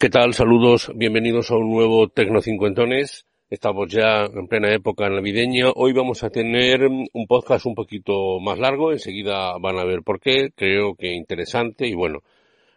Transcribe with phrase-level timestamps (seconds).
[0.00, 0.32] ¿Qué tal?
[0.32, 3.26] Saludos, bienvenidos a un nuevo Tecnocincuentones.
[3.50, 5.72] Estamos ya en plena época navideña.
[5.74, 8.92] Hoy vamos a tener un podcast un poquito más largo.
[8.92, 10.52] Enseguida van a ver por qué.
[10.54, 12.20] Creo que interesante y bueno,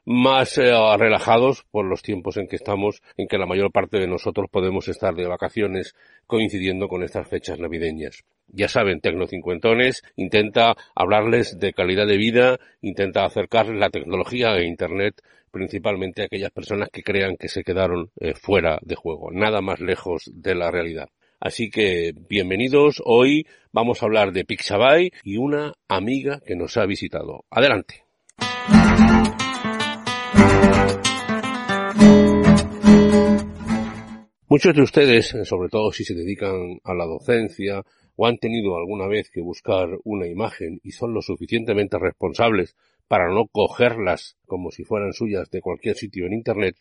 [0.05, 4.07] más eh, relajados por los tiempos en que estamos, en que la mayor parte de
[4.07, 5.95] nosotros podemos estar de vacaciones
[6.27, 8.23] coincidiendo con estas fechas navideñas.
[8.47, 15.21] Ya saben, Tecnocincuentones intenta hablarles de calidad de vida, intenta acercarles la tecnología e Internet
[15.51, 20.23] principalmente aquellas personas que crean que se quedaron eh, fuera de juego, nada más lejos
[20.33, 21.09] de la realidad.
[21.39, 26.85] Así que bienvenidos, hoy vamos a hablar de Pixabay y una amiga que nos ha
[26.85, 27.45] visitado.
[27.49, 28.05] Adelante.
[34.51, 37.85] Muchos de ustedes, sobre todo si se dedican a la docencia
[38.17, 42.75] o han tenido alguna vez que buscar una imagen y son lo suficientemente responsables
[43.07, 46.75] para no cogerlas como si fueran suyas de cualquier sitio en Internet,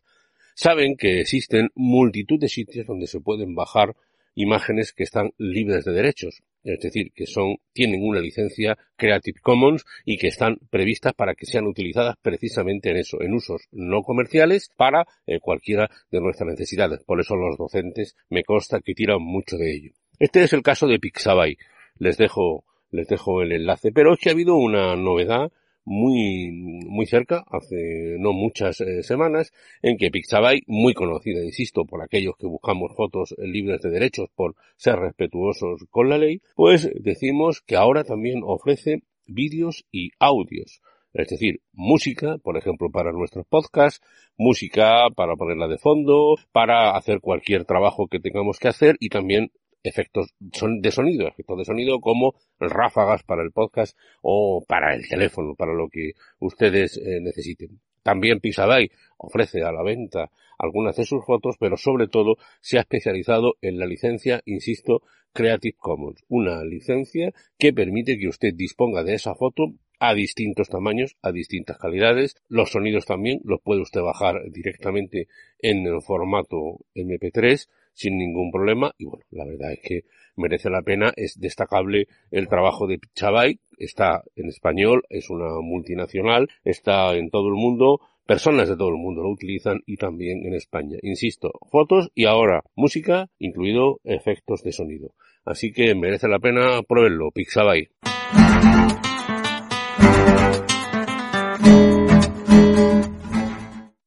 [0.57, 3.95] saben que existen multitud de sitios donde se pueden bajar
[4.35, 9.85] imágenes que están libres de derechos, es decir, que son, tienen una licencia Creative Commons
[10.05, 14.71] y que están previstas para que sean utilizadas precisamente en eso, en usos no comerciales
[14.77, 17.03] para eh, cualquiera de nuestras necesidades.
[17.05, 19.93] Por eso los docentes me consta que tiran mucho de ello.
[20.19, 21.57] Este es el caso de Pixabay.
[21.99, 23.91] Les dejo, les dejo el enlace.
[23.91, 25.51] Pero es que ha habido una novedad
[25.85, 29.53] muy, muy cerca, hace no muchas eh, semanas,
[29.83, 34.55] en que Pixabay, muy conocida, insisto, por aquellos que buscamos fotos libres de derechos por
[34.77, 40.81] ser respetuosos con la ley, pues decimos que ahora también ofrece vídeos y audios.
[41.13, 44.01] Es decir, música, por ejemplo, para nuestros podcasts,
[44.37, 49.51] música para ponerla de fondo, para hacer cualquier trabajo que tengamos que hacer y también
[49.83, 55.55] efectos de sonido, efectos de sonido como ráfagas para el podcast o para el teléfono,
[55.55, 57.81] para lo que ustedes eh, necesiten.
[58.03, 62.81] También Pixabay ofrece a la venta algunas de sus fotos, pero sobre todo se ha
[62.81, 65.03] especializado en la licencia, insisto,
[65.33, 71.17] Creative Commons, una licencia que permite que usted disponga de esa foto a distintos tamaños,
[71.23, 72.37] a distintas calidades.
[72.49, 75.29] Los sonidos también los puede usted bajar directamente
[75.61, 80.05] en el formato MP3 sin ningún problema y bueno, la verdad es que
[80.37, 86.49] merece la pena, es destacable el trabajo de Pichabay, está en español, es una multinacional,
[86.65, 90.55] está en todo el mundo, personas de todo el mundo lo utilizan y también en
[90.55, 90.99] España.
[91.03, 95.15] Insisto, fotos y ahora música, incluido efectos de sonido.
[95.45, 97.89] Así que merece la pena pruébenlo, Pixabay.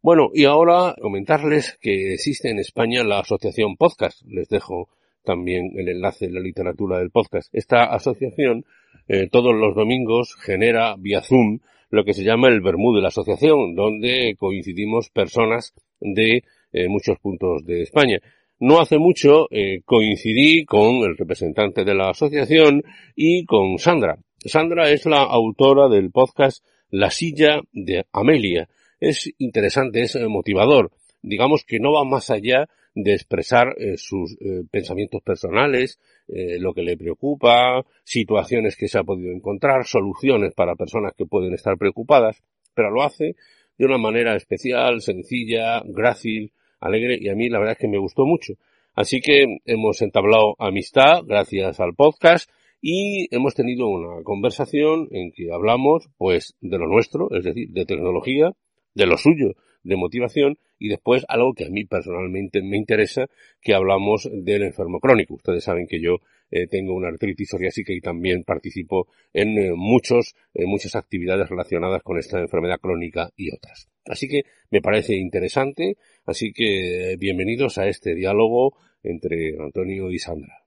[0.03, 4.21] Bueno, y ahora comentarles que existe en España la Asociación Podcast.
[4.27, 4.89] Les dejo
[5.23, 7.47] también el enlace en la literatura del podcast.
[7.55, 8.65] Esta asociación
[9.07, 11.59] eh, todos los domingos genera vía Zoom
[11.89, 16.43] lo que se llama el Bermú de la asociación, donde coincidimos personas de
[16.73, 18.19] eh, muchos puntos de España.
[18.59, 22.83] No hace mucho eh, coincidí con el representante de la asociación
[23.15, 24.17] y con Sandra.
[24.39, 28.67] Sandra es la autora del podcast La silla de Amelia
[29.03, 30.91] es interesante, es eh, motivador.
[31.21, 36.83] Digamos que no va más allá de expresar eh, sus eh, pensamientos personales, lo que
[36.83, 42.41] le preocupa, situaciones que se ha podido encontrar, soluciones para personas que pueden estar preocupadas,
[42.73, 43.35] pero lo hace
[43.77, 47.97] de una manera especial, sencilla, grácil, alegre y a mí la verdad es que me
[47.97, 48.53] gustó mucho.
[48.95, 52.49] Así que hemos entablado amistad gracias al podcast
[52.81, 57.85] y hemos tenido una conversación en que hablamos pues de lo nuestro, es decir, de
[57.85, 58.53] tecnología,
[58.93, 63.27] de lo suyo, de motivación, y después algo que a mí personalmente me interesa,
[63.61, 65.35] que hablamos del enfermo crónico.
[65.35, 66.17] Ustedes saben que yo
[66.51, 72.17] eh, tengo una artritis psoriásica y también participo en eh, muchos, muchas actividades relacionadas con
[72.17, 73.89] esta enfermedad crónica y otras.
[74.05, 75.95] Así que me parece interesante,
[76.25, 80.63] así que bienvenidos a este diálogo entre Antonio y Sandra.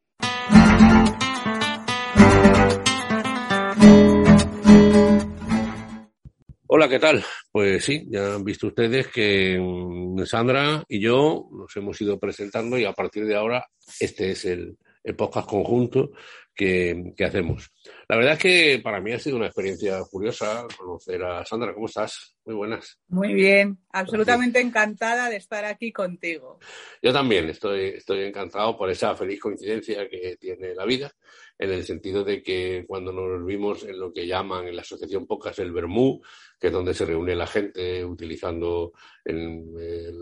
[6.69, 7.25] Hola, ¿qué tal?
[7.56, 12.76] Pues sí, ya han visto ustedes que mm, Sandra y yo nos hemos ido presentando
[12.76, 13.66] y a partir de ahora
[13.98, 14.76] este es el,
[15.16, 16.10] podcast conjunto
[16.54, 17.70] que, hacemos.
[18.10, 21.72] La verdad es que para mí ha sido una experiencia curiosa conocer a Sandra.
[21.72, 22.35] ¿Cómo estás?
[22.46, 22.96] Muy buenas.
[23.08, 26.60] Muy bien, absolutamente encantada de estar aquí contigo.
[27.02, 31.12] Yo también estoy, estoy encantado por esa feliz coincidencia que tiene la vida
[31.58, 35.26] en el sentido de que cuando nos vimos en lo que llaman en la asociación
[35.26, 36.22] Pocas el Bermú,
[36.60, 38.92] que es donde se reúne la gente utilizando
[39.25, 39.75] en,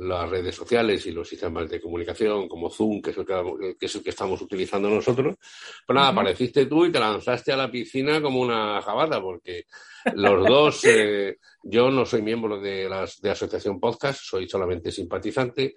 [0.08, 4.40] las redes sociales y los sistemas de comunicación como Zoom, que es el que, estamos
[4.40, 5.36] utilizando nosotros,
[5.86, 9.66] pues nada, apareciste tú y te lanzaste a la piscina como una jabata, porque
[10.14, 15.74] los dos, eh, yo no soy miembro de la de Asociación Podcast, soy solamente simpatizante,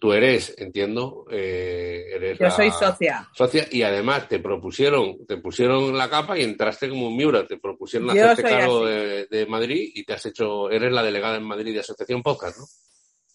[0.00, 3.28] tú eres, entiendo, eh, eres Yo soy socia.
[3.34, 7.58] Socia y además te propusieron, te pusieron la capa y entraste como un Miura, te
[7.58, 11.80] propusieron hacerte cargo de, Madrid y te has hecho, eres la delegada en Madrid de
[11.80, 12.64] Asociación Podcast, ¿no?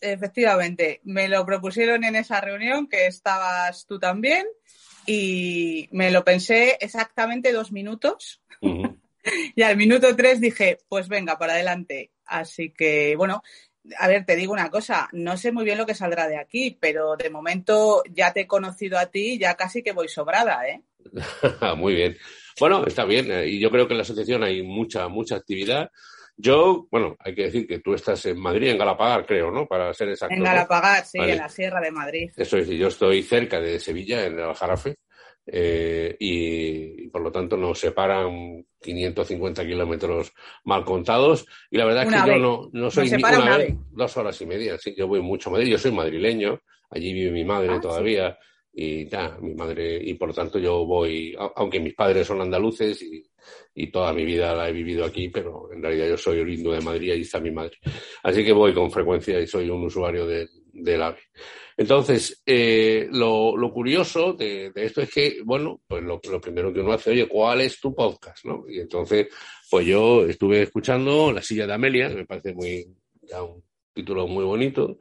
[0.01, 4.45] Efectivamente, me lo propusieron en esa reunión que estabas tú también
[5.05, 8.41] y me lo pensé exactamente dos minutos.
[9.55, 12.11] Y al minuto tres dije, pues venga, para adelante.
[12.25, 13.41] Así que, bueno,
[13.97, 16.77] a ver, te digo una cosa, no sé muy bien lo que saldrá de aquí,
[16.79, 20.81] pero de momento ya te he conocido a ti, ya casi que voy sobrada, ¿eh?
[21.77, 22.17] muy bien.
[22.59, 23.31] Bueno, está bien.
[23.31, 25.91] Eh, y yo creo que en la asociación hay mucha, mucha actividad.
[26.37, 29.67] Yo, bueno, hay que decir que tú estás en Madrid, en Galapagar, creo, ¿no?
[29.67, 30.35] Para ser exacto.
[30.35, 32.31] En Galapagar, sí, en la Sierra de Madrid.
[32.35, 34.97] Eso es, yo estoy cerca de Sevilla, en el Jarafe.
[35.47, 40.33] Eh, y, por lo tanto nos separan 550 kilómetros
[40.63, 41.45] mal contados.
[41.69, 44.45] Y la verdad es que yo no, no soy ni una vez, dos horas y
[44.45, 46.59] media, sí, yo voy mucho a Madrid, yo soy madrileño,
[46.89, 48.37] allí vive mi madre ah, todavía
[48.73, 53.01] y ta, mi madre y por lo tanto yo voy, aunque mis padres son andaluces
[53.03, 53.23] y,
[53.75, 56.81] y toda mi vida la he vivido aquí, pero en realidad yo soy oriundo de
[56.81, 57.77] Madrid y está mi madre.
[58.23, 61.19] Así que voy con frecuencia y soy un usuario de, del AVE.
[61.77, 67.11] Entonces, eh, lo, curioso de, esto es que, bueno, pues lo, primero que uno hace,
[67.11, 68.45] oye, ¿cuál es tu podcast?
[68.45, 68.63] ¿no?
[68.67, 69.27] Y entonces,
[69.69, 72.85] pues yo estuve escuchando La silla de Amelia, que me parece muy,
[73.21, 73.63] ya un
[73.93, 74.97] título muy bonito,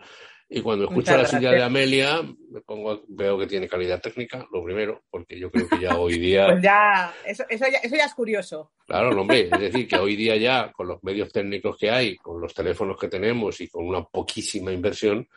[0.49, 4.63] y cuando escucho La silla de Amelia, me pongo, veo que tiene calidad técnica, lo
[4.63, 6.47] primero, porque yo creo que ya hoy día...
[6.51, 8.73] pues ya eso, eso, ya, eso ya es curioso.
[8.87, 12.41] Claro, hombre, es decir, que hoy día ya, con los medios técnicos que hay, con
[12.41, 15.29] los teléfonos que tenemos y con una poquísima inversión,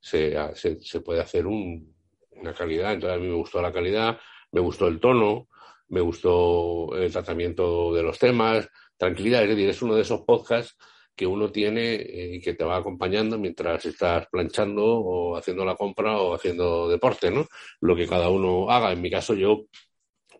[0.00, 2.92] se, se, puede hacer una calidad.
[2.92, 4.18] Entonces a mí me gustó la calidad,
[4.52, 5.48] me gustó el tono,
[5.88, 9.42] me gustó el tratamiento de los temas, tranquilidad.
[9.42, 10.76] Es decir, es uno de esos podcasts
[11.14, 15.74] que uno tiene eh, y que te va acompañando mientras estás planchando o haciendo la
[15.74, 17.46] compra o haciendo deporte, ¿no?
[17.80, 18.92] Lo que cada uno haga.
[18.92, 19.64] En mi caso, yo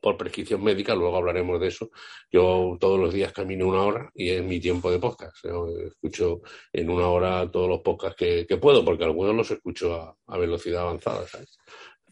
[0.06, 1.90] por prescripción médica, luego hablaremos de eso.
[2.30, 5.44] Yo todos los días camino una hora y es mi tiempo de podcast.
[5.84, 6.42] escucho
[6.72, 11.26] en una hora todos los podcasts que, puedo, porque algunos los escucho a, velocidad avanzada,
[11.26, 11.58] ¿sabes?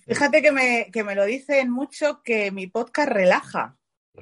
[0.09, 3.77] Fíjate que me, que me lo dicen mucho que mi podcast relaja.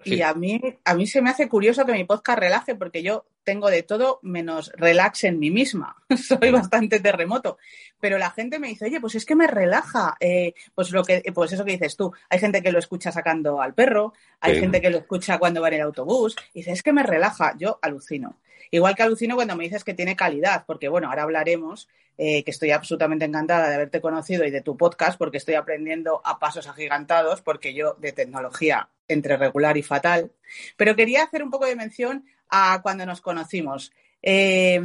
[0.05, 3.27] Y a mí, a mí se me hace curioso que mi podcast relaje, porque yo
[3.45, 5.97] tengo de todo menos relax en mí misma.
[6.17, 7.59] Soy bastante terremoto.
[8.01, 10.17] Pero la gente me dice, oye, pues es que me relaja.
[10.19, 12.13] Eh, pues lo que, pues eso que dices tú.
[12.31, 15.69] Hay gente que lo escucha sacando al perro, hay gente que lo escucha cuando va
[15.69, 16.37] en el autobús.
[16.55, 17.55] Y dice, es que me relaja.
[17.59, 18.39] Yo alucino.
[18.73, 22.51] Igual que alucino cuando me dices que tiene calidad, porque bueno, ahora hablaremos, eh, que
[22.51, 26.67] estoy absolutamente encantada de haberte conocido y de tu podcast, porque estoy aprendiendo a pasos
[26.67, 30.33] agigantados, porque yo de tecnología entre regular y fatal.
[30.79, 33.93] Pero quería hacer un poco de mención a cuando nos conocimos.
[34.23, 34.81] Eh,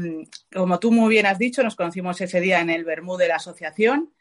[0.53, 3.37] como tú muy bien has dicho, nos conocimos ese día en el Bermú de la
[3.37, 4.11] asociación.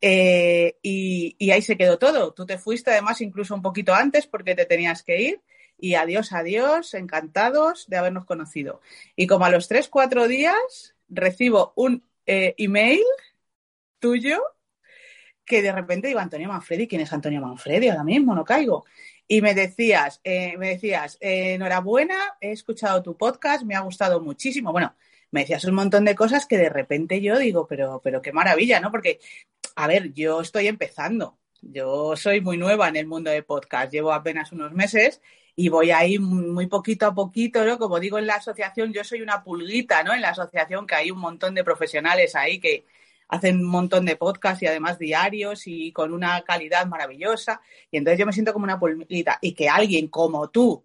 [0.00, 2.32] Eh, y, ahí se quedó todo.
[2.32, 5.40] Tú te fuiste además incluso un poquito antes porque te tenías que ir
[5.82, 8.80] y adiós, adiós, encantados de habernos conocido.
[9.16, 13.02] Y como a los tres, cuatro días recibo un eh, email
[13.98, 14.40] tuyo
[15.44, 17.88] que de repente digo, Antonio Manfredi, ¿quién es Antonio Manfredi?
[17.88, 18.84] Ahora mismo no caigo.
[19.26, 24.20] Y me decías, eh, me decías, eh, enhorabuena, he escuchado tu podcast, me ha gustado
[24.20, 24.70] muchísimo.
[24.70, 24.94] Bueno,
[25.32, 28.78] me decías un montón de cosas que de repente yo digo, pero, pero qué maravilla,
[28.78, 28.92] ¿no?
[28.92, 29.18] Porque,
[29.74, 31.38] a ver, yo estoy empezando.
[31.60, 35.20] Yo soy muy nueva en el mundo de podcast, llevo apenas unos meses
[35.54, 37.78] y voy ahí muy poquito a poquito, ¿no?
[37.78, 40.14] Como digo en la asociación, yo soy una pulguita, ¿no?
[40.14, 42.86] En la asociación que hay un montón de profesionales ahí que
[43.28, 47.60] hacen un montón de podcasts y además diarios y con una calidad maravillosa.
[47.90, 49.38] Y entonces yo me siento como una pulmita.
[49.40, 50.84] Y que alguien como tú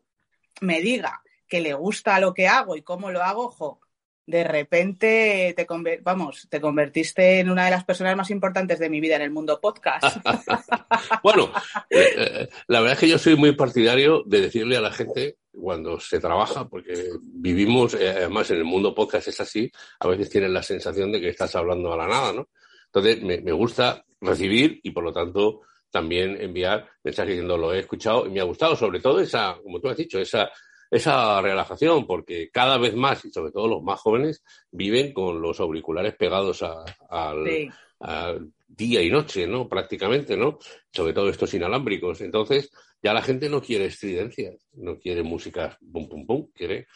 [0.62, 3.80] me diga que le gusta lo que hago y cómo lo hago, ojo,
[4.28, 5.66] de repente te,
[6.02, 9.32] vamos, te convertiste en una de las personas más importantes de mi vida en el
[9.32, 10.18] mundo podcast.
[11.24, 11.50] bueno,
[11.90, 15.38] eh, eh, la verdad es que yo soy muy partidario de decirle a la gente
[15.50, 20.30] cuando se trabaja, porque vivimos, eh, además en el mundo podcast es así, a veces
[20.30, 22.50] tienes la sensación de que estás hablando a la nada, ¿no?
[22.88, 27.80] Entonces me, me gusta recibir y por lo tanto también enviar mensajes diciendo lo he
[27.80, 30.52] escuchado y me ha gustado, sobre todo esa, como tú has dicho, esa
[30.90, 35.60] esa relajación, porque cada vez más, y sobre todo los más jóvenes, viven con los
[35.60, 37.72] auriculares pegados al,
[38.68, 39.68] día y noche, ¿no?
[39.68, 40.60] Prácticamente, ¿no?
[40.92, 42.22] Sobre todo estos inalámbricos.
[42.22, 46.88] Entonces, ya la gente no quiere estridencias, no quiere música pum, pum, pum, quiere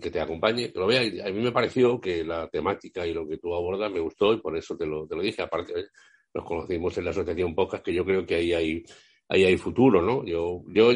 [0.00, 1.00] que te acompañe, que lo vea.
[1.00, 4.40] a mí me pareció que la temática y lo que tú abordas me gustó y
[4.40, 5.42] por eso te lo, te lo dije.
[5.42, 5.74] Aparte,
[6.32, 8.84] nos conocimos en la asociación Podcast, que yo creo que ahí hay,
[9.28, 10.24] ahí hay futuro, ¿no?
[10.24, 10.92] Yo, yo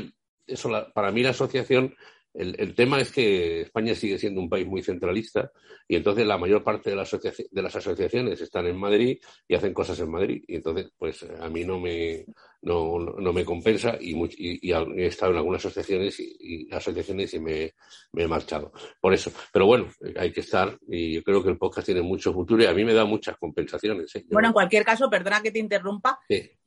[0.48, 1.94] eso para mí la asociación,
[2.34, 5.50] el, tema es que España sigue siendo un país muy centralista
[5.88, 9.98] y entonces la mayor parte de, de las asociaciones están en Madrid y hacen cosas
[10.00, 10.44] en Madrid.
[10.46, 12.26] Y entonces, pues a mí no me,
[12.62, 17.74] no, no me compensa y, y, he estado en algunas asociaciones y, asociaciones y me,
[18.14, 18.72] he marchado.
[19.00, 19.32] Por eso.
[19.52, 22.66] Pero bueno, hay que estar y yo creo que el podcast tiene mucho futuro y
[22.66, 24.14] a mí me da muchas compensaciones.
[24.14, 24.26] ¿eh?
[24.30, 26.20] Bueno, en cualquier caso, perdona que te interrumpa.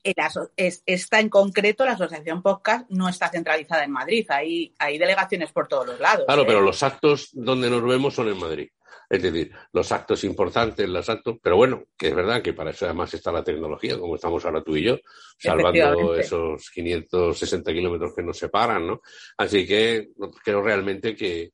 [0.03, 4.25] Esta en concreto, la asociación podcast, no está centralizada en Madrid.
[4.29, 6.25] Hay, hay delegaciones por todos los lados.
[6.25, 6.46] Claro, ¿eh?
[6.48, 8.70] pero los actos donde nos vemos son en Madrid.
[9.12, 12.86] Es decir, los actos importantes, los actos, pero bueno, que es verdad que para eso
[12.86, 15.00] además está la tecnología, como estamos ahora tú y yo,
[15.38, 19.01] salvando esos 560 kilómetros que nos separan, ¿no?
[19.36, 21.51] Así que creo realmente que,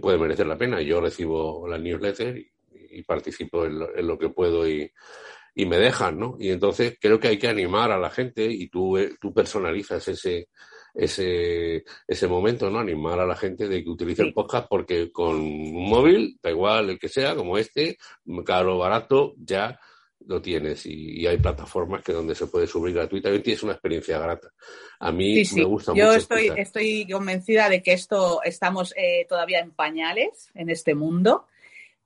[0.00, 0.80] puede merecer la pena.
[0.82, 2.46] Yo recibo la newsletter
[2.92, 4.88] y, participo en lo, que puedo y,
[5.54, 6.36] y me dejan, ¿no?
[6.38, 10.06] Y entonces creo que hay que animar a la gente y tú, eh, tú personalizas
[10.08, 10.48] ese,
[10.94, 12.78] ese, ese momento, ¿no?
[12.78, 16.90] Animar a la gente de que utilice el podcast porque con un móvil, da igual
[16.90, 17.96] el que sea, como este,
[18.44, 19.78] caro o barato, ya
[20.26, 24.18] lo tienes y, hay plataformas que donde se puede subir gratuitamente y es una experiencia
[24.18, 24.50] grata.
[24.98, 26.04] A mí me gusta mucho.
[26.04, 31.46] Yo estoy, estoy convencida de que esto estamos eh, todavía en pañales en este mundo.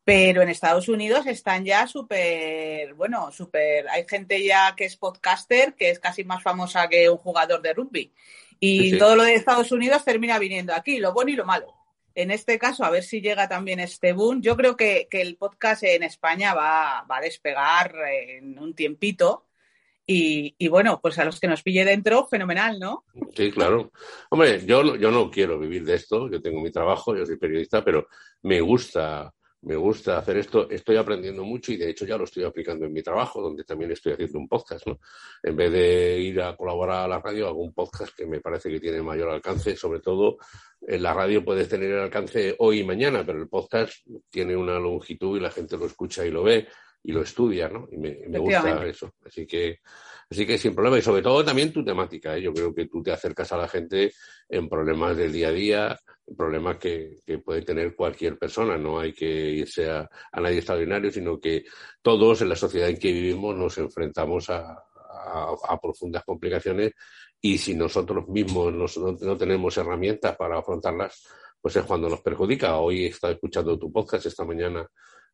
[0.05, 5.75] Pero en Estados Unidos están ya súper, bueno, súper, hay gente ya que es podcaster
[5.75, 8.13] que es casi más famosa que un jugador de rugby.
[8.61, 11.75] Y todo lo de Estados Unidos termina viniendo aquí, lo bueno y lo malo.
[12.15, 14.41] En este caso, a ver si llega también este boom.
[14.41, 19.47] Yo creo que, el podcast en España va, a despegar en un tiempito.
[20.07, 23.05] Y, bueno, pues a los que nos pille dentro, fenomenal, ¿no?
[23.35, 23.91] Sí, claro.
[24.31, 27.83] Hombre, yo, yo no quiero vivir de esto, yo tengo mi trabajo, yo soy periodista,
[27.83, 28.07] pero
[28.43, 29.34] me gusta
[29.65, 32.93] me gusta hacer esto, estoy aprendiendo mucho y de hecho ya lo estoy aplicando en
[32.93, 35.01] mi trabajo, donde también estoy haciendo un podcast, ¿no?
[35.43, 38.71] En vez de ir a colaborar a la radio, hago un podcast que me parece
[38.71, 40.39] que tiene mayor alcance, sobre todo
[40.87, 43.93] en la radio puedes tener el alcance hoy y mañana, pero el podcast
[44.31, 46.69] tiene una longitud y la gente lo escucha y lo ve
[47.03, 47.87] y lo estudia, ¿no?
[47.93, 49.15] Y me, me gusta eso.
[49.25, 49.81] Así que,
[50.31, 50.99] así que sin problema.
[50.99, 52.37] Y sobre todo también tu temática.
[52.37, 52.43] ¿eh?
[52.43, 54.13] Yo creo que tú te acercas a la gente
[54.49, 56.01] en problemas del día a día,
[56.37, 58.77] problemas que, puede tener cualquier persona.
[58.79, 60.09] No hay que irse a,
[60.41, 61.65] nadie extraordinario, sino que
[62.03, 64.83] todos en la sociedad en que vivimos nos enfrentamos a,
[65.81, 66.93] profundas complicaciones
[67.41, 68.87] y si nosotros mismos no,
[69.21, 71.27] no tenemos herramientas para afrontarlas,
[71.61, 72.77] pues es cuando nos perjudica.
[72.79, 74.87] Hoy he estado escuchando tu podcast esta mañana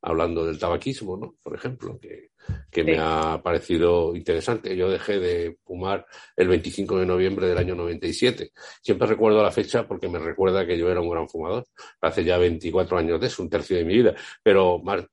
[0.02, 1.37] hablando del tabaquismo, ¿no?
[1.42, 2.30] Por ejemplo, que,
[2.71, 4.76] que me ha parecido interesante.
[4.76, 8.52] Yo dejé de fumar el 25 de noviembre del año 97.
[8.83, 11.66] Siempre recuerdo la fecha porque me recuerda que yo era un gran fumador.
[12.00, 15.04] Hace ya 24 años de eso, un tercio de mi vida, pero más,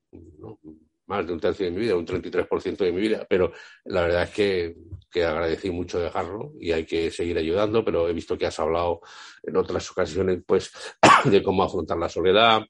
[1.06, 3.26] más de un tercio de mi vida, un 33% de mi vida.
[3.28, 3.52] Pero
[3.84, 4.76] la verdad es que,
[5.10, 9.00] que agradecí mucho dejarlo y hay que seguir ayudando, pero he visto que has hablado
[9.42, 10.70] en otras ocasiones, pues,
[11.24, 12.62] de cómo afrontar la soledad,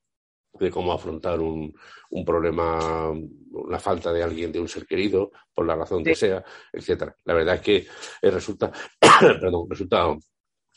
[0.58, 1.74] de cómo afrontar un,
[2.10, 3.12] un problema,
[3.68, 7.14] la falta de alguien, de un ser querido, por la razón que sea, etcétera.
[7.24, 7.86] La verdad es que
[8.22, 8.72] resulta,
[9.40, 10.16] perdón, resulta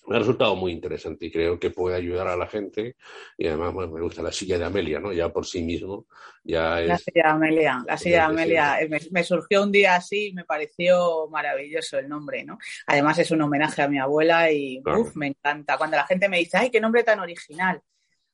[0.08, 2.96] me ha resultado muy interesante y creo que puede ayudar a la gente
[3.38, 5.14] y además me gusta la silla de Amelia, ¿no?
[5.14, 6.08] Ya por sí mismo
[6.44, 6.88] ya es...
[6.88, 8.78] La silla de Amelia, la silla de Amelia.
[9.12, 12.58] Me, surgió un día así y me pareció maravilloso el nombre, ¿no?
[12.88, 14.82] Además es un homenaje a mi abuela y
[15.16, 15.78] me encanta.
[15.78, 17.82] Cuando la gente me dice, ay, qué nombre tan original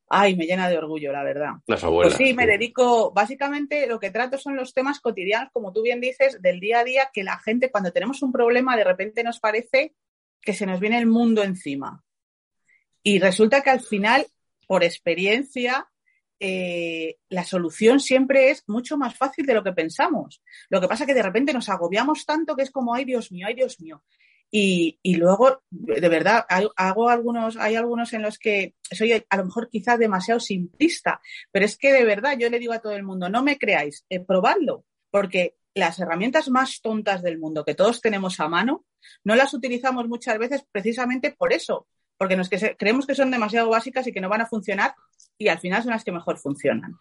[0.09, 1.53] ay, me llena de orgullo, la verdad.
[1.67, 2.15] Las abuelas.
[2.15, 6.01] Pues sí, me dedico, básicamente lo que trato son los temas cotidianos, como tú bien
[6.01, 9.39] dices, del día a día, que la gente cuando tenemos un problema de repente nos
[9.39, 9.95] parece
[10.41, 12.03] que se nos viene el mundo encima.
[13.03, 14.25] Y resulta que al final,
[14.67, 15.87] por experiencia,
[16.39, 20.41] eh, la solución siempre es mucho más fácil de lo que pensamos.
[20.69, 23.31] Lo que pasa es que de repente nos agobiamos tanto que es como, ay Dios
[23.31, 24.03] mío, ay Dios mío.
[24.49, 29.45] Y, y luego, de verdad, hago algunos, hay algunos en los que soy a lo
[29.45, 31.19] mejor quizás demasiado simplista,
[31.51, 34.05] pero es que de verdad yo le digo a todo el mundo, no me creáis,
[34.09, 38.85] eh, probadlo, porque las herramientas más tontas del mundo que todos tenemos a mano,
[39.23, 41.87] no las utilizamos muchas veces precisamente por eso,
[42.17, 44.95] porque nos que creemos que son demasiado básicas y que no van a funcionar
[45.37, 46.97] y al final son las que mejor funcionan.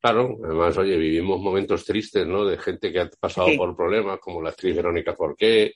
[0.00, 2.44] Claro, además, oye, vivimos momentos tristes, ¿no?
[2.44, 5.74] De gente que ha pasado por problemas, como la actriz Verónica Forqué.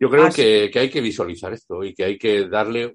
[0.00, 2.94] Yo creo ah, que, que, hay que visualizar esto y que hay que darle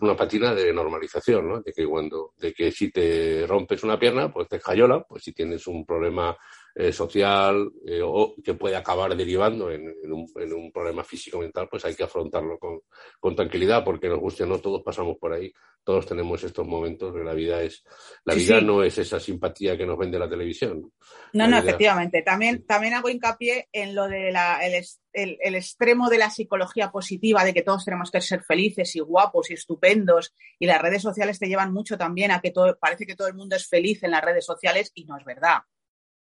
[0.00, 1.60] una patina de normalización, ¿no?
[1.60, 5.32] De que cuando, de que si te rompes una pierna, pues te escayola, pues si
[5.32, 6.36] tienes un problema
[6.78, 11.68] eh, social eh, o que puede acabar derivando en, un, en, un, problema físico mental,
[11.70, 12.80] pues hay que afrontarlo con,
[13.18, 15.50] con, tranquilidad, porque nos guste o no, todos pasamos por ahí,
[15.82, 17.82] todos tenemos estos momentos que la vida es,
[18.26, 20.92] la vida no es esa simpatía que nos vende la televisión.
[21.32, 22.20] No, no, efectivamente.
[22.20, 26.90] También, también hago hincapié en lo de la, el, el, el, extremo de la psicología
[26.90, 31.00] positiva, de que todos tenemos que ser felices y guapos y estupendos, y las redes
[31.00, 34.02] sociales te llevan mucho también a que todo, parece que todo el mundo es feliz
[34.02, 35.60] en las redes sociales, y no es verdad.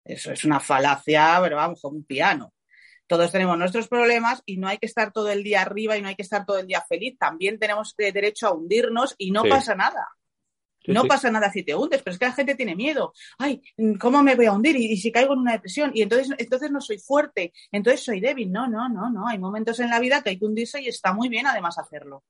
[0.04, 2.52] Eso es una falacia, pero vamos, como un piano.
[3.06, 6.08] Todos tenemos nuestros problemas y no hay que estar todo el día arriba y no
[6.08, 7.18] hay que estar todo el día feliz.
[7.18, 10.08] También tenemos derecho a hundirnos y no pasa nada.
[10.86, 13.12] no pasa nada si te hundes, pero es que la gente tiene miedo.
[13.38, 13.62] Ay,
[14.00, 14.76] ¿cómo me voy a hundir?
[14.76, 15.90] ¿Y, si caigo en una depresión?
[15.94, 18.50] Y entonces, entonces no soy fuerte, entonces soy débil.
[18.50, 19.28] No, no, no, no.
[19.28, 22.24] Hay momentos en la vida que hay que hundirse y está muy bien además hacerlo.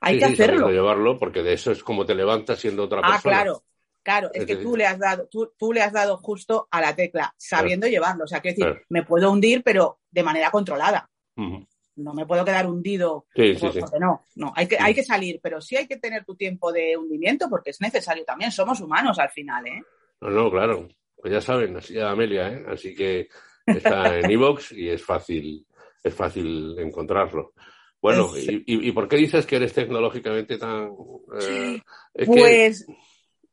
[0.00, 0.70] Hay que hacerlo.
[0.70, 3.38] llevarlo porque de eso es como te levantas siendo otra ah, persona.
[3.38, 3.64] Ah, claro.
[4.02, 6.96] Claro, es que tú le has dado, tú, tú le has dado justo a la
[6.96, 8.24] tecla, sabiendo llevarlo.
[8.24, 11.10] O sea, quiero decir, me puedo hundir, pero de manera controlada.
[11.36, 13.26] No me puedo quedar hundido.
[13.34, 16.34] Sí, sí, no, no, hay que, hay que salir, pero sí hay que tener tu
[16.34, 18.50] tiempo de hundimiento porque es necesario también.
[18.50, 19.82] Somos humanos al final, ¿eh?
[20.20, 20.88] No, no, claro.
[21.16, 22.64] Pues ya saben, así Amelia, ¿eh?
[22.68, 23.28] Así que
[23.66, 25.66] está en Evox y es fácil,
[26.02, 27.52] es fácil encontrarlo.
[28.00, 30.90] Bueno, y, y, por qué dices que eres tecnológicamente tan...?
[31.38, 31.82] Eh,
[32.24, 32.86] pues...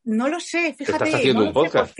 [0.04, 1.04] No lo sé, fíjate.
[1.04, 1.96] Estás haciendo un podcast.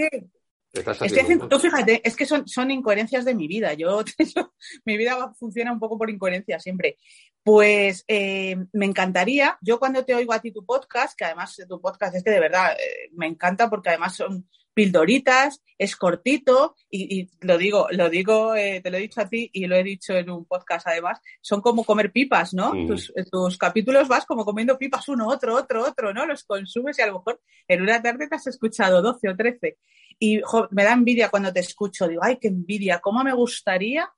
[1.49, 3.75] tú fíjate, es que son, son incoherencias de mi vida.
[3.75, 4.03] Yo,
[4.85, 6.99] mi vida funciona un poco por incoherencia siempre.
[7.43, 11.81] Pues eh, me encantaría, yo cuando te oigo a ti tu podcast, que además tu
[11.81, 17.29] podcast es que de verdad eh, me encanta porque además son pildoritas, es cortito y,
[17.41, 20.13] lo digo, lo digo, eh, te lo he dicho a ti y lo he dicho
[20.13, 22.71] en un podcast además, son como comer pipas, ¿no?
[22.87, 26.27] Tus, tus, capítulos vas como comiendo pipas uno, otro, otro, otro, ¿no?
[26.27, 29.79] Los consumes y a lo mejor en una tarde te has escuchado 12 o 13
[30.21, 34.09] y me da envidia cuando te escucho, digo, ay, qué envidia, cómo me gustaría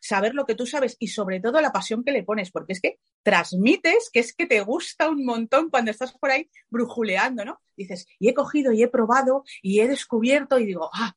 [0.00, 2.80] saber lo que tú sabes y sobre todo la pasión que le pones, porque es
[2.80, 7.60] que transmites que es que te gusta un montón cuando estás por ahí brujuleando, ¿no?
[7.76, 11.14] Dices, y he cogido y he probado y he descubierto y digo, ah,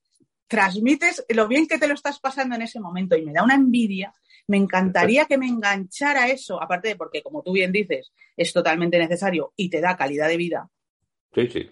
[0.47, 3.55] transmites lo bien que te lo estás pasando en ese momento y me da una
[3.55, 4.13] envidia.
[4.47, 8.99] Me encantaría que me enganchara eso, aparte de porque, como tú bien dices, es totalmente
[8.99, 10.69] necesario y te da calidad de vida.
[11.33, 11.71] Sí, sí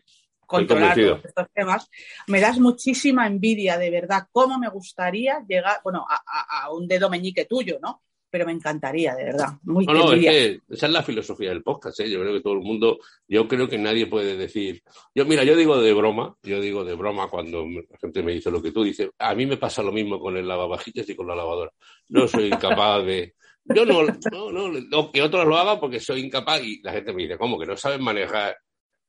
[0.51, 1.89] controlar todos estos temas.
[2.27, 7.45] Me das muchísima envidia, de verdad, cómo me gustaría llegar, bueno, a, un dedo meñique
[7.45, 8.03] tuyo, ¿no?
[8.29, 9.49] Pero me encantaría, de verdad.
[9.63, 12.09] Muy no, no, es que esa es la filosofía del podcast, ¿eh?
[12.09, 14.81] Yo creo que todo el mundo, yo creo que nadie puede decir,
[15.13, 18.51] yo mira, yo digo de broma, yo digo de broma cuando la gente me dice
[18.51, 21.27] lo que tú dices, a mí me pasa lo mismo con el lavavajillas y con
[21.27, 21.71] la lavadora.
[22.09, 23.35] No soy capaz de,
[23.65, 24.03] yo no,
[24.51, 27.59] no, no, que otros lo hagan porque soy incapaz y la gente me dice, ¿cómo?
[27.59, 28.55] Que no saben manejar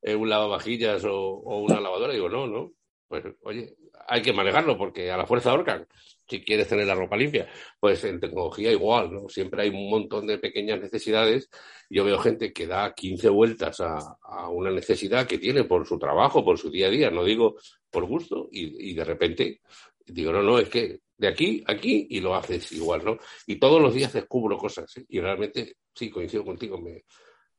[0.02, 2.12] eh, un lavavajillas o, una lavadora.
[2.12, 2.72] Digo, no, no.
[3.08, 3.76] Pues, oye,
[4.08, 5.86] hay que manejarlo porque a la fuerza ahorcan.
[6.28, 9.28] Si quieres tener la ropa limpia, pues en tecnología igual, ¿no?
[9.28, 11.50] Siempre hay un montón de pequeñas necesidades.
[11.90, 16.44] Yo veo gente que da 15 vueltas a, una necesidad que tiene por su trabajo,
[16.44, 17.56] por su día a día, no digo
[17.90, 19.60] por gusto, y, y de repente
[20.06, 23.18] digo, no, no, es que de aquí aquí y lo haces igual, ¿no?
[23.46, 25.04] Y todos los días descubro cosas ¿eh?
[25.08, 27.04] y realmente sí coincido contigo, me,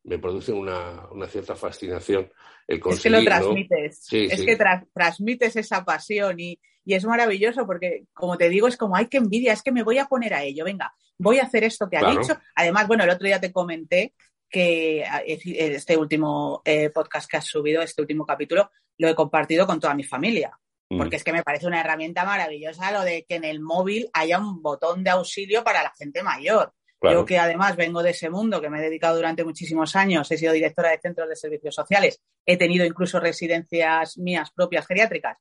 [0.04, 2.30] me produce una, una cierta fascinación
[2.68, 4.58] el Es que lo transmites, es que
[4.94, 9.18] transmites esa pasión y, y, es maravilloso porque, como te digo, es como, hay que
[9.18, 11.98] envidia, es que me voy a poner a ello, venga, voy a hacer esto que
[11.98, 12.38] ha dicho.
[12.56, 14.14] Además, bueno, el otro día te comenté
[14.50, 19.80] que este último eh, podcast que has subido, este último capítulo, lo he compartido con
[19.80, 20.58] toda mi familia.
[20.90, 20.98] Mm.
[20.98, 24.40] Porque es que me parece una herramienta maravillosa lo de que en el móvil haya
[24.40, 26.74] un botón de auxilio para la gente mayor.
[27.12, 30.38] Yo que además vengo de ese mundo, que me he dedicado durante muchísimos años, he
[30.38, 35.38] sido directora de centros de servicios sociales, he tenido incluso residencias mías propias geriátricas.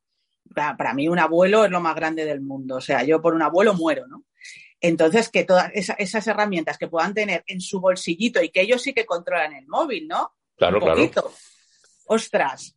[0.54, 3.42] Para, mí un abuelo es lo más grande del mundo, o sea, yo por un
[3.42, 4.24] abuelo muero, ¿no?
[4.80, 8.92] Entonces, que todas esas herramientas que puedan tener en su bolsillito y que ellos sí
[8.92, 10.32] que controlan el móvil, ¿no?
[10.56, 11.32] Claro, un poquito.
[12.06, 12.76] Ostras,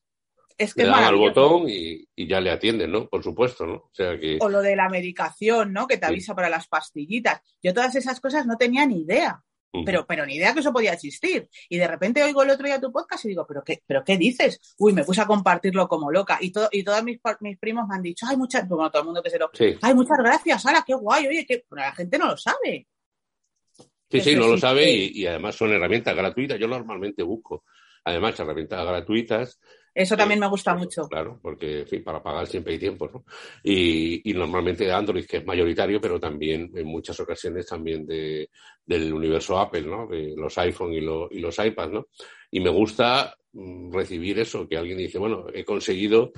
[0.57, 3.07] es que le dan al botón y, y ya le atienden, ¿no?
[3.09, 3.73] Por supuesto, ¿no?
[3.75, 4.37] O sea que...
[4.41, 5.87] O lo de la medicación, ¿no?
[5.87, 6.11] Que te Sí.
[6.11, 7.41] avisa para las pastillitas.
[7.61, 9.41] Yo todas esas cosas no tenía ni idea.
[9.85, 11.49] Pero, pero ni idea que eso podía existir.
[11.67, 14.15] Y de repente oigo el otro día tu podcast y digo, ¿pero qué, pero qué
[14.17, 14.73] dices?
[14.77, 16.37] Uy, me puse a compartirlo como loca.
[16.39, 19.05] Y, todo, y todos mis, mis primos me han dicho, ay, muchas, bueno, todo el
[19.07, 19.49] mundo que se lo.
[19.51, 22.87] Sí, Ay, muchas gracias, Sara, qué guay, oye, que pero la gente no lo sabe.
[24.09, 26.57] sí, sí, no lo sabe y además son herramientas gratuitas.
[26.57, 27.65] Yo normalmente busco,
[28.05, 29.59] además, herramientas gratuitas
[29.95, 31.07] Eso también me gusta mucho.
[31.07, 33.23] Claro, porque en fin, para pagar siempre hay tiempo, ¿no?
[33.63, 38.49] Y, y normalmente de Android, que es mayoritario, pero también en muchas ocasiones también de,
[38.85, 40.05] del universo Apple, ¿no?
[40.07, 42.07] De los iPhone y, lo- y los iPads, ¿no?
[42.51, 46.31] Y me gusta mm, recibir eso, que alguien dice, bueno, he conseguido,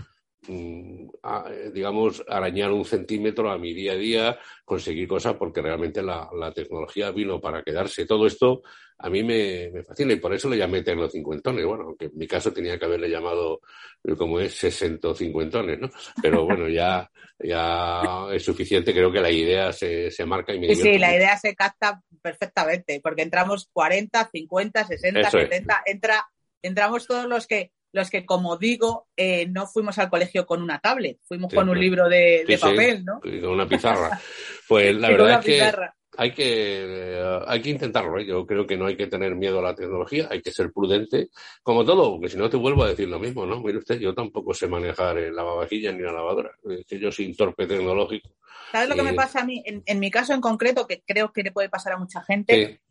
[1.74, 6.52] digamos, arañar un centímetro a mi día a día, conseguir cosas, porque realmente la, la
[6.52, 8.06] tecnología vino para quedarse.
[8.06, 8.62] Todo esto
[9.00, 11.66] a mí me, me fascina y por eso le llamé tecnocincuentones.
[11.66, 13.62] Bueno, aunque en mi caso tenía que haberle llamado
[14.04, 15.90] eh, como es sesentocincuentones, ¿no?
[16.22, 18.94] Pero bueno, ya, ya es suficiente.
[18.94, 22.02] Creo que la idea se, se marca y me Sí, sí, la idea se capta
[22.22, 25.50] perfectamente, porque entramos 40, 50, 60, Eso es.
[25.50, 26.28] 70, entra,
[26.64, 30.80] entramos todos los que, los que, como digo, eh, no fuimos al colegio con una
[30.80, 31.82] tablet, fuimos Sí, con un claro.
[31.82, 32.60] libro de, de Sí, sí.
[32.60, 33.20] papel, ¿no?
[33.24, 34.20] Y con una pizarra.
[34.68, 35.96] Pues la verdad es que pizarra.
[36.18, 38.20] hay que eh, hay que intentarlo.
[38.20, 38.26] ¿eh?
[38.26, 41.30] Yo creo que no hay que tener miedo a la tecnología, hay que ser prudente,
[41.64, 43.62] como todo, porque si no te vuelvo a decir lo mismo, ¿no?
[43.62, 47.34] Mire usted, yo tampoco sé manejar el lavavajillas ni la lavadora, es que yo soy
[47.36, 48.30] torpe tecnológico.
[48.72, 49.64] ¿Sabes lo que Eh, me pasa a mí?
[49.66, 52.82] En, en mi caso en concreto, que creo que le puede pasar a mucha gente,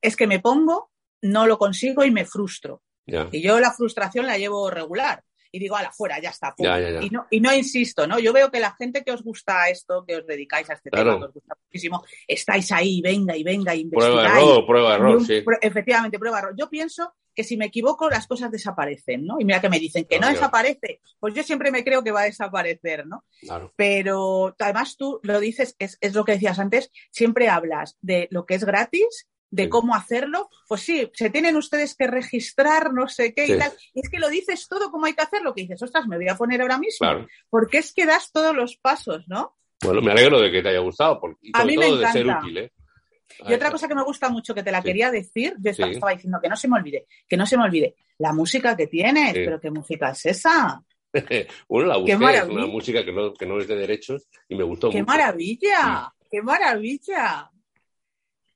[0.00, 0.90] es que me pongo,
[1.22, 2.82] no lo consigo y me frustro.
[3.06, 3.28] Ya.
[3.32, 5.22] Y yo la frustración la llevo regular.
[5.52, 6.52] Y digo, a la fuera, ya está.
[6.52, 6.66] pum".
[6.66, 7.00] Ya, ya, ya.
[7.00, 8.18] Y, no, y no insisto, ¿no?
[8.18, 11.12] Yo veo que la gente que os gusta esto, que os dedicáis a este Claro.
[11.12, 14.44] tema, que os gusta muchísimo, estáis ahí, venga y venga, y Prueba investigáis.
[14.48, 15.44] error, prueba error, un- sí.
[15.62, 16.54] Efectivamente, prueba error.
[16.58, 19.38] Yo pienso que si me equivoco, las cosas desaparecen, ¿no?
[19.38, 21.00] Y mira que me dicen que no desaparece.
[21.20, 23.24] Pues yo siempre me creo que va a desaparecer, ¿no?
[23.40, 23.72] Claro.
[23.76, 28.44] Pero además tú lo dices, es, es lo que decías antes, siempre hablas de lo
[28.44, 30.48] que es gratis, de cómo hacerlo.
[30.68, 33.52] Pues sí, se tienen ustedes que registrar, no sé qué Sí.
[33.54, 33.72] y tal.
[33.94, 36.28] Y es que lo dices todo como hay que hacerlo, que dices, ostras, me voy
[36.28, 37.06] a poner ahora mismo.
[37.06, 37.26] Claro.
[37.50, 39.56] Porque es que das todos los pasos, ¿no?
[39.82, 42.06] Bueno, me alegro de que te haya gustado, porque, y A mí me todo de
[42.08, 42.40] ser encanta.
[42.46, 42.72] útil, ¿eh?
[43.48, 44.88] Y otra cosa que me gusta mucho, que te la Sí.
[44.88, 45.94] quería decir, yo estaba, Sí.
[45.94, 48.86] estaba diciendo que no se me olvide, que no se me olvide, la música que
[48.86, 50.82] tienes, pero ¿qué música es esa?
[51.68, 54.64] Bueno, la busqué, es una música que no, que no es de derechos y me
[54.64, 55.06] gustó ¡Qué mucho.
[55.12, 56.12] maravilla!
[56.30, 57.50] ¡Qué maravilla!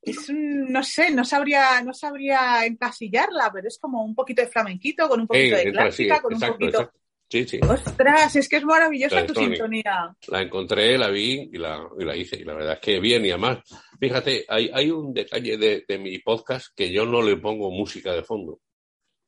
[0.02, 4.48] Es un- no sé, no sabría, no sabría encasillarla, pero es como un poquito de
[4.48, 6.78] flamenquito, con un Sí, poquito de clásica, con un exacto, poquito.
[6.80, 6.98] exacto.
[7.30, 7.60] Sí, sí.
[7.62, 8.36] ¡Ostras!
[8.36, 10.16] Es que es maravillosa tu sintonía.
[10.28, 12.36] La encontré, la vi y la, y la hice.
[12.36, 13.22] Y la verdad es que bien.
[13.26, 13.58] Y además,
[14.00, 18.14] fíjate, hay, hay un detalle de, de mi podcast que yo no le pongo música
[18.14, 18.60] de fondo.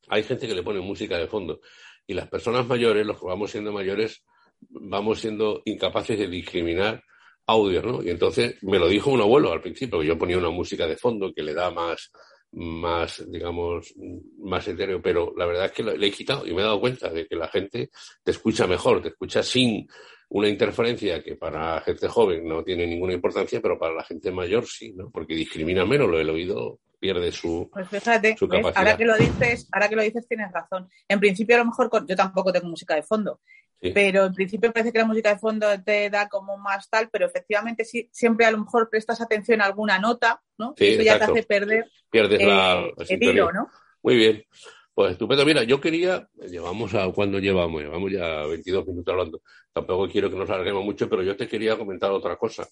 [0.09, 1.61] Hay gente que le pone música de fondo.
[2.07, 4.25] Y las personas mayores, los que vamos siendo mayores,
[4.71, 7.05] vamos siendo incapaces de discriminar
[7.51, 8.03] audio, ¿no?
[8.03, 10.97] Y entonces me lo dijo un abuelo al principio, que yo ponía una música de
[10.97, 12.11] fondo que le da más,
[12.53, 13.95] más, digamos,
[14.39, 17.09] más etéreo, pero la verdad es que le he quitado y me he dado cuenta
[17.11, 17.91] de que la gente
[18.23, 19.87] te escucha mejor, te escucha sin
[20.31, 24.65] una interferencia que para gente joven no tiene ninguna importancia, pero para la gente mayor
[24.67, 25.11] sí, ¿no?
[25.11, 27.69] Porque discrimina menos, lo del oído pierde su...
[27.73, 28.73] Pues fíjate, capacidad.
[28.77, 30.89] ahora que lo dices, ahora que lo dices tienes razón.
[31.09, 33.41] En principio a lo mejor con- yo tampoco tengo música de fondo,
[33.83, 33.93] Sí.
[33.95, 37.25] pero en principio parece que la música de fondo te da como más tal, pero
[37.27, 40.75] efectivamente sí, siempre a lo mejor prestas atención a alguna nota, ¿no?
[40.77, 41.33] Sí, y eso ya exacto.
[41.33, 43.71] te hace perder Pierdes eh, la el hilo, ¿no?
[44.03, 44.45] Muy bien.
[44.93, 45.47] Pues estupendo.
[45.47, 49.43] Mira, yo quería, llevamos a cuándo llevamos, llevamos ya 22 minutos hablando.
[49.73, 52.69] Tampoco quiero que nos alarguemos mucho, pero yo te quería comentar otra cosa.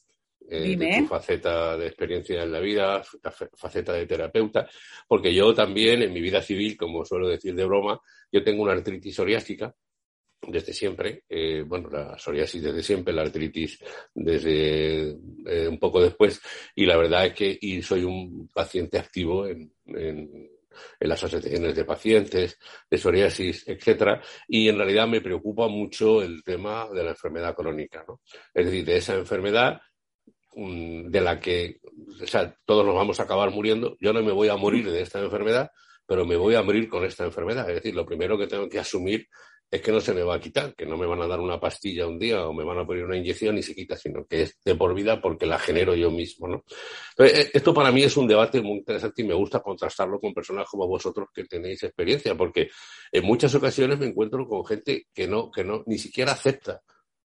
[0.51, 0.87] eh, Dime.
[0.92, 3.03] de tu faceta de experiencia en la vida,
[3.55, 4.68] faceta de terapeuta,
[5.07, 8.01] porque yo también en mi vida civil, como suelo decir de broma,
[8.33, 9.75] yo tengo una artritis psoriásica
[10.40, 13.79] desde siempre, eh, bueno, la psoriasis desde siempre, la artritis
[14.14, 15.11] desde
[15.46, 16.40] eh, un poco después,
[16.74, 20.51] y la verdad es que y soy un paciente activo en, en,
[21.01, 22.59] en las asociaciones de pacientes,
[22.90, 28.05] de psoriasis, etcétera, y en realidad me preocupa mucho el tema de la enfermedad crónica,
[28.07, 28.20] ¿no?
[28.55, 29.81] Es decir, de esa enfermedad
[30.55, 31.81] mm, de la que,
[32.22, 33.96] o sea, todos nos vamos a acabar muriendo.
[34.01, 35.70] Yo no me voy a morir de esta enfermedad,
[36.07, 37.68] pero me voy a morir con esta enfermedad.
[37.68, 39.29] Es decir, lo primero que tengo que asumir
[39.70, 41.61] es que no se me va a quitar, que no me van a dar una
[41.61, 44.42] pastilla un día o me van a poner una inyección y se quita, sino que
[44.42, 46.64] es de por vida porque la genero yo mismo, ¿no?
[47.18, 50.66] Eh, esto para mí es un debate muy interesante y me gusta contrastarlo con personas
[50.70, 52.70] como vosotros que tenéis experiencia, porque
[53.12, 56.81] en muchas ocasiones me encuentro con gente que no, que no, ni siquiera acepta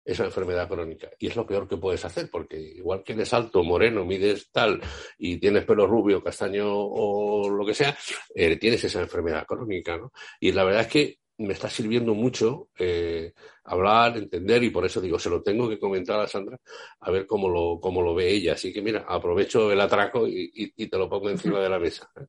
[0.05, 1.09] esa enfermedad crónica.
[1.19, 4.81] Y es lo peor que puedes hacer, porque igual que eres alto, moreno, mides tal
[5.17, 7.95] y tienes pelo rubio, castaño o lo que sea,
[8.33, 10.11] eh, tienes esa enfermedad crónica, ¿no?
[10.39, 15.01] Y la verdad es que me está sirviendo mucho eh, hablar, entender y por eso
[15.01, 16.57] digo, se lo tengo que comentar a Sandra
[16.99, 18.53] a ver cómo lo, cómo lo ve ella.
[18.53, 22.09] Así que mira, aprovecho el atraco y, te lo pongo encima de la mesa.
[22.19, 22.25] ¿eh?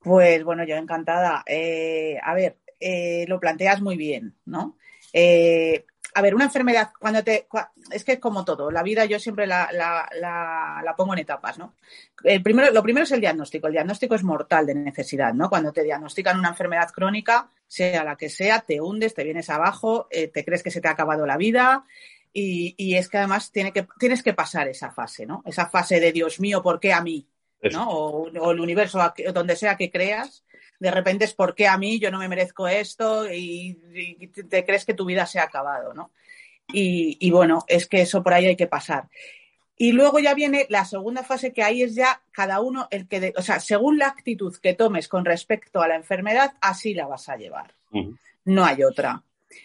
[0.00, 1.44] Pues bueno, yo encantada.
[1.46, 2.58] Eh, a ver,
[3.28, 4.76] lo planteas muy bien, ¿no?
[6.18, 7.46] A ver, una enfermedad, cuando te.
[7.92, 11.76] Es que es como todo, la vida yo siempre la, pongo en etapas, ¿no?
[12.24, 13.68] El primero, lo primero es el diagnóstico.
[13.68, 15.48] El diagnóstico es mortal de necesidad, ¿no?
[15.48, 20.08] Cuando te diagnostican una enfermedad crónica, sea la que sea, te hundes, te vienes abajo,
[20.10, 21.84] eh, te crees que se te ha acabado la vida.
[22.32, 25.44] Y, es que además tiene que, tienes que pasar esa fase, ¿no?
[25.46, 27.28] Esa fase de Dios mío, ¿por qué a mí?
[27.72, 27.88] ¿no?
[27.90, 28.98] O, o, el universo,
[29.32, 30.44] donde sea que creas,
[30.78, 33.78] de repente es por qué a mí yo no me merezco esto y,
[34.48, 36.12] te crees que tu vida se ha acabado, ¿no?
[36.70, 39.08] Y, bueno, es que eso por ahí hay que pasar.
[39.76, 43.32] Y luego ya viene la segunda fase que ahí es ya cada uno el que,
[43.36, 47.28] o sea, según la actitud que tomes con respecto a la enfermedad, así la vas
[47.28, 47.74] a llevar.
[48.44, 49.22] No hay otra.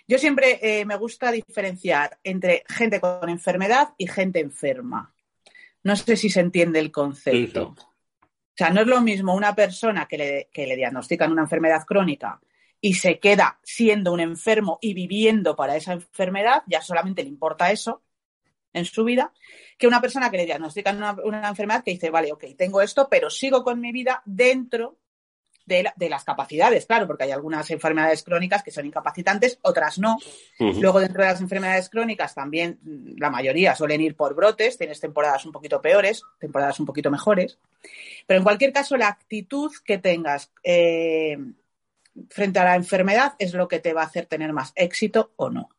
[0.07, 5.13] Yo siempre eh, me gusta diferenciar entre gente con enfermedad y gente enferma.
[5.83, 7.75] No sé si se entiende el concepto.
[8.53, 11.83] O sea, no es lo mismo una persona que le, que le diagnostican una enfermedad
[11.85, 12.39] crónica
[12.79, 17.71] y se queda siendo un enfermo y viviendo para esa enfermedad, ya solamente le importa
[17.71, 18.03] eso
[18.73, 19.31] en su vida,
[19.77, 23.29] que una persona que le diagnostican una, enfermedad que dice, vale, ok, tengo esto, pero
[23.29, 24.97] sigo con mi vida dentro
[25.65, 30.17] de, las capacidades, claro, porque hay algunas enfermedades crónicas que son incapacitantes, otras no.
[30.59, 32.79] Luego, dentro de las enfermedades crónicas, también
[33.17, 37.57] la mayoría suelen ir por brotes, tienes temporadas un poquito peores, temporadas un poquito mejores.
[38.27, 41.37] Pero en cualquier caso, la actitud que tengas eh,
[42.29, 45.49] frente a la enfermedad es lo que te va a hacer tener más éxito o
[45.49, 45.69] no.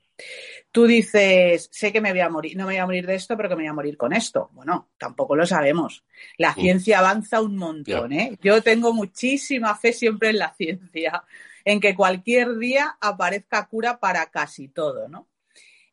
[0.71, 3.37] Tú dices, sé que me voy a morir, no me voy a morir de esto,
[3.37, 4.51] pero que me voy a morir con esto.
[4.53, 6.05] Bueno, tampoco lo sabemos.
[6.37, 8.37] La ciencia avanza un montón, ¿eh?
[8.43, 11.25] Yo tengo muchísima fe siempre en la ciencia,
[11.65, 15.29] en que cualquier día aparezca cura para casi todo, ¿no?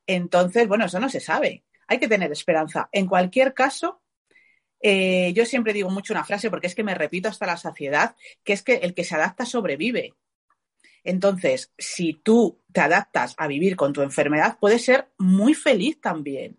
[0.07, 1.63] Entonces, bueno, eso no se sabe.
[1.87, 2.89] Hay que tener esperanza.
[2.91, 4.01] En cualquier caso,
[4.81, 8.15] eh, yo siempre digo mucho una frase porque es que me repito hasta la saciedad,
[8.43, 10.13] que es que el que se adapta sobrevive.
[11.03, 16.57] Entonces, si tú te adaptas a vivir con tu enfermedad, puedes ser muy feliz también.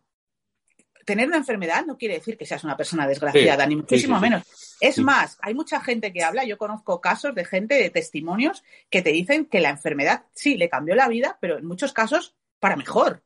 [1.05, 4.43] Tener una enfermedad no quiere decir que seas una persona desgraciada, ni muchísimo menos.
[4.81, 9.03] Es más, hay mucha gente que habla, yo conozco casos de gente, de testimonios, que
[9.03, 12.77] te dicen que la enfermedad sí le cambió la vida, pero en muchos casos para
[12.77, 13.23] mejor.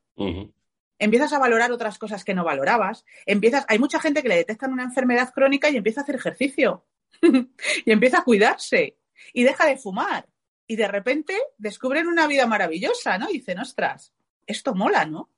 [0.98, 4.72] Empiezas a valorar otras cosas que no valorabas, empiezas, hay mucha gente que le detectan
[4.72, 6.86] una enfermedad crónica y empieza a hacer ejercicio.
[7.84, 8.96] Y empieza a cuidarse.
[9.32, 10.26] Y deja de fumar
[10.66, 13.30] y de repente descubren una vida maravillosa, ¿no?
[13.30, 14.12] Y dicen, ostras,
[14.46, 15.30] esto mola, ¿no?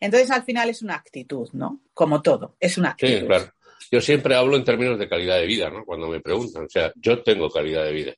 [0.00, 1.80] Entonces al final es una actitud, ¿no?
[1.92, 3.20] Como todo, es una actitud.
[3.20, 3.52] Sí, claro.
[3.90, 5.84] Yo siempre hablo en términos de calidad de vida, ¿no?
[5.84, 8.14] Cuando me preguntan, o sea, yo tengo calidad de vida,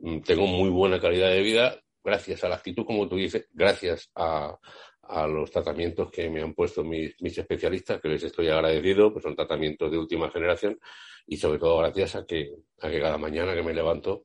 [0.00, 4.10] mm, tengo muy buena calidad de vida gracias a la actitud, como tú dices, gracias
[4.16, 4.58] a,
[5.02, 9.22] a los tratamientos que me han puesto mis, mis, especialistas, que les estoy agradecido, pues
[9.22, 10.78] son tratamientos de última generación
[11.26, 14.24] y sobre todo gracias a que, a que cada mañana que me levanto,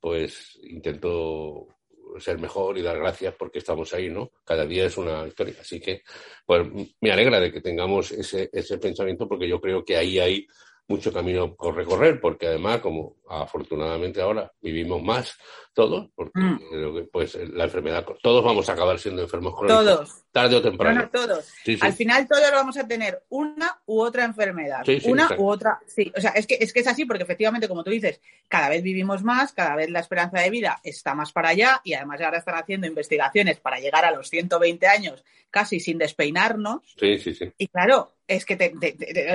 [0.00, 1.66] pues intento
[2.18, 4.32] ser mejor y dar gracias porque estamos ahí, ¿no?
[4.44, 5.54] Cada día es una historia.
[5.60, 6.02] Así que,
[6.46, 6.66] pues
[7.00, 10.46] me alegra de que tengamos ese, ese pensamiento porque yo creo que ahí hay
[10.88, 15.36] mucho camino por recorrer, porque además, como afortunadamente ahora vivimos más
[15.72, 17.08] todos, porque mm.
[17.12, 19.84] pues la enfermedad, todos vamos a acabar siendo enfermos crónicos.
[19.84, 20.24] Todos.
[20.32, 21.02] Tarde o temprano.
[21.02, 21.52] No, todos.
[21.80, 24.84] Al final todos vamos a tener una u otra enfermedad.
[25.04, 25.78] una u otra.
[25.86, 28.68] Sí, o sea, es que, es que es así, porque efectivamente, como tú dices, cada
[28.68, 32.20] vez vivimos más, cada vez la esperanza de vida está más para allá, y además
[32.22, 36.82] ahora están haciendo investigaciones para llegar a los 120 años casi sin despeinarnos.
[36.98, 37.52] Sí, sí, sí.
[37.56, 38.74] Y claro, es que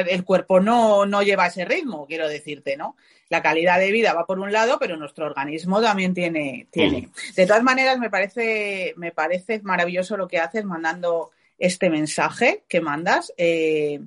[0.09, 2.95] el cuerpo no, no lleva ese ritmo, quiero decirte, ¿no?
[3.29, 6.67] La calidad de vida va por un lado, pero nuestro organismo también tiene.
[6.71, 7.09] tiene.
[7.35, 12.81] De todas maneras, me parece, me parece maravilloso lo que haces mandando este mensaje que
[12.81, 13.31] mandas.
[13.37, 14.01] Eh,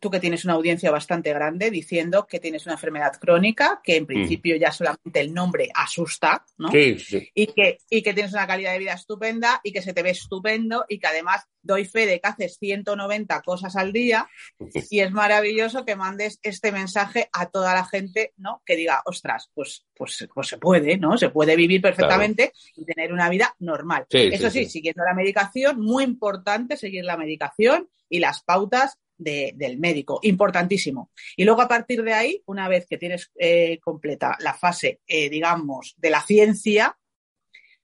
[0.00, 4.04] tú que tienes una audiencia bastante grande diciendo que tienes una enfermedad crónica, que en
[4.04, 4.06] mm.
[4.06, 6.70] principio ya solamente el nombre asusta, ¿no?
[6.70, 7.28] Sí, sí.
[7.34, 10.10] Y, que, y que tienes una calidad de vida estupenda y que se te ve
[10.10, 14.28] estupendo y que además doy fe de que haces 190 cosas al día
[14.90, 18.62] y es maravilloso que mandes este mensaje a toda la gente, ¿no?
[18.64, 21.18] Que diga, ostras, pues, pues, pues se puede, ¿no?
[21.18, 24.06] Se puede vivir perfectamente y tener una vida normal.
[24.10, 30.20] Eso sí, siguiendo la medicación, muy importante seguir la medicación y las pautas del médico,
[30.22, 31.10] importantísimo.
[31.36, 35.28] Y luego a partir de ahí, una vez que tienes eh, completa la fase, eh,
[35.28, 36.96] digamos, de la ciencia,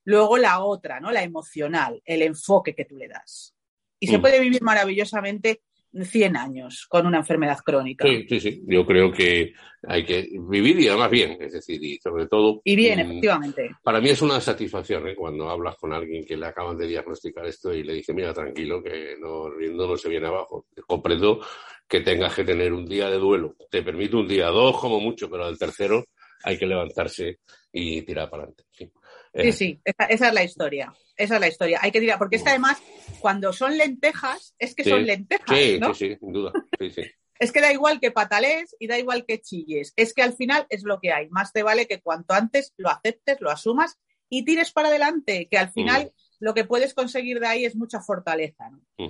[0.05, 1.11] luego la otra, ¿no?
[1.11, 3.55] La emocional, el enfoque que tú le das.
[3.99, 4.20] Y se mm.
[4.20, 5.62] puede vivir maravillosamente
[6.03, 8.07] 100 años con una enfermedad crónica.
[8.07, 8.63] Sí, sí, sí.
[8.67, 9.53] Yo creo que
[9.87, 12.61] hay que vivir y además bien, es decir, y sobre todo.
[12.65, 13.71] Y bien, mm, efectivamente.
[13.83, 15.15] Para mí es una satisfacción ¿eh?
[15.15, 18.83] cuando hablas con alguien que le acaban de diagnosticar esto y le dice, mira, tranquilo,
[18.83, 20.67] que no, no se viene abajo.
[20.87, 21.41] Comprendo
[21.87, 23.55] que tengas que tener un día de duelo.
[23.71, 26.05] Te permite un día, dos como mucho, pero al tercero
[26.43, 27.39] hay que levantarse
[27.73, 28.65] y tirar para adelante.
[28.71, 28.91] Sí,
[29.35, 30.94] eh, sí, esa, es la historia.
[31.16, 31.79] Esa es la historia.
[31.83, 32.83] Hay que tirar, porque es que además,
[33.20, 35.47] cuando son lentejas, es que son lentejas.
[35.49, 36.53] Sí, sí, sí, sin duda.
[36.79, 37.03] Sí, sí.
[37.38, 39.92] es que da igual que patales y da igual que chilles.
[39.97, 41.29] Es que al final es lo que hay.
[41.31, 45.59] Más te vale que cuanto antes lo aceptes, lo asumas y tires para adelante, que
[45.59, 46.44] al final mm.
[46.44, 48.70] lo que puedes conseguir de ahí es mucha fortaleza.
[48.99, 49.09] Mm.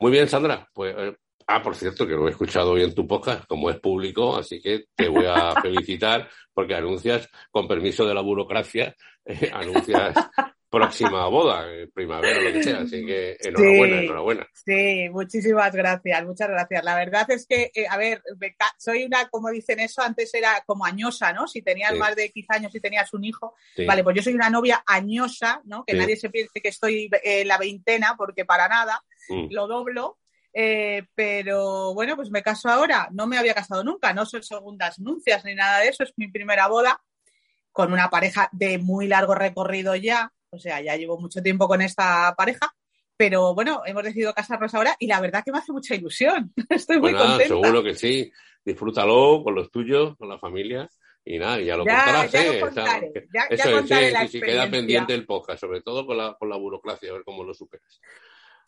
[0.00, 0.68] Muy bien, Sandra.
[0.72, 1.16] Pues eh,
[1.50, 4.60] Ah, por cierto, que lo he escuchado hoy en tu podcast, como es público, así
[4.60, 10.14] que te voy a felicitar porque anuncias, con permiso de la burocracia, eh, anuncias
[10.68, 12.80] próxima boda, eh, primavera, lo que sea.
[12.80, 14.46] Así que enhorabuena, enhorabuena.
[14.52, 16.84] Sí, muchísimas gracias, muchas gracias.
[16.84, 18.22] La verdad es que, eh, a ver,
[18.76, 21.48] soy una, como dicen eso, antes era como añosa, ¿no?
[21.48, 23.54] Si tenías más de 15 años y tenías un hijo.
[23.86, 25.82] Vale, pues yo soy una novia añosa, ¿no?
[25.86, 29.46] Que nadie se piense que estoy en la veintena, porque para nada, mm.
[29.50, 30.18] lo doblo.
[30.60, 33.08] Eh, pero bueno, pues me caso ahora.
[33.12, 36.02] No me había casado nunca, no soy segundas nuncias ni nada de eso.
[36.02, 37.00] Es mi primera boda
[37.70, 40.32] con una pareja de muy largo recorrido ya.
[40.50, 42.74] O sea, ya llevo mucho tiempo con esta pareja.
[43.16, 46.52] Pero bueno, hemos decidido casarnos ahora y la verdad que me hace mucha ilusión.
[46.68, 47.46] Estoy muy contenta.
[47.46, 48.32] Seguro que sí.
[48.64, 50.88] Disfrútalo con los tuyos, con la familia.
[51.24, 52.58] Y nada, ya lo contarás, ya ¿eh?
[52.58, 56.48] Lo contaré, ya, eso es, si queda pendiente el podcast, sobre todo con la, con
[56.48, 58.00] la burocracia, a ver cómo lo superas.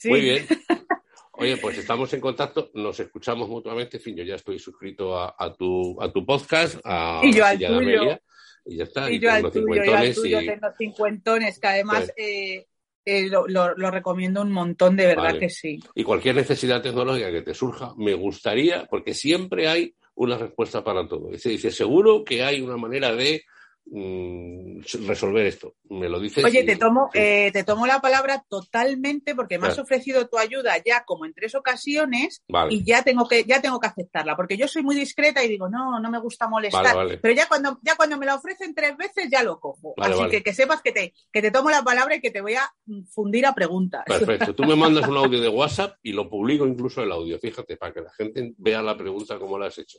[0.04, 0.46] Muy bien.
[1.40, 3.96] Oye, pues estamos en contacto, nos escuchamos mutuamente.
[3.96, 7.58] En fin, yo ya estoy suscrito a, tu, a tu podcast, a y yo al
[7.58, 8.20] tuyo.
[8.66, 9.10] y ya está.
[9.10, 12.66] Y, yo al tuyo, yo al tuyo tengo cincuentones, que además pues eh,
[13.06, 15.80] eh, lo, recomiendo un montón, de verdad que sí.
[15.94, 21.08] Y cualquier necesidad tecnológica que te surja, me gustaría, porque siempre hay una respuesta para
[21.08, 21.36] todo.
[21.38, 23.44] Se dice, seguro que hay una manera de
[23.90, 25.74] resolver esto.
[25.88, 26.44] Me lo dices.
[26.44, 30.76] Oye, te tomo, eh, te tomo la palabra totalmente porque me has ofrecido tu ayuda
[30.84, 34.68] ya como en tres ocasiones y ya tengo que, ya tengo que aceptarla, porque yo
[34.68, 36.96] soy muy discreta y digo, no, no me gusta molestar.
[37.20, 39.94] Pero ya cuando, ya cuando me la ofrecen tres veces ya lo cojo.
[39.96, 42.54] Así que que sepas que te, que te tomo la palabra y que te voy
[42.54, 42.72] a
[43.12, 44.04] fundir a preguntas.
[44.06, 44.54] Perfecto.
[44.54, 47.92] Tú me mandas un audio de WhatsApp y lo publico incluso el audio, fíjate, para
[47.92, 49.98] que la gente vea la pregunta como la has hecho.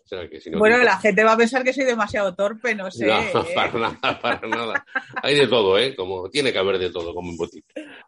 [0.58, 3.08] bueno, la gente va a pensar que soy demasiado torpe, no sé.
[3.10, 3.32] ¿eh?
[3.82, 4.86] Nada, para nada.
[5.22, 5.96] Hay de todo, ¿eh?
[5.96, 7.63] Como tiene que haber de todo, como un botín.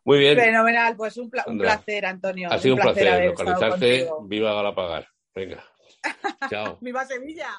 [0.05, 0.37] Muy bien.
[0.37, 2.49] Fenomenal, pues un, placer, Antonio.
[2.51, 4.09] Ha sido un, placer, localizarte.
[4.23, 5.07] Viva Galapagar.
[5.35, 5.63] Venga.
[6.49, 6.77] Chao.
[6.81, 7.49] Viva Sevilla.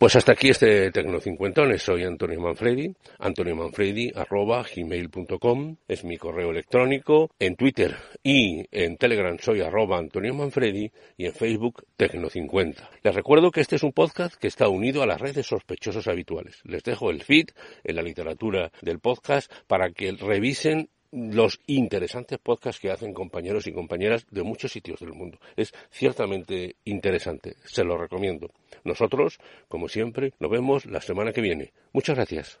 [0.00, 1.82] Pues hasta aquí este Tecnocincuentones.
[1.82, 2.90] Soy Antonio Manfredi.
[3.18, 7.28] Antonio Manfredi arroba gmail.com es mi correo electrónico.
[7.38, 12.76] En Twitter y en Telegram soy arroba Antonio Manfredi y en Facebook Tecno50.
[13.02, 16.62] Les recuerdo que este es un podcast que está unido a las redes sospechosos habituales.
[16.64, 17.48] Les dejo el feed
[17.84, 23.72] en la literatura del podcast para que revisen los interesantes podcasts que hacen compañeros y
[23.72, 25.38] compañeras de muchos sitios del mundo.
[25.56, 28.50] Es ciertamente interesante, se lo recomiendo.
[28.84, 31.72] Nosotros, como siempre, nos vemos la semana que viene.
[31.92, 32.60] Muchas gracias.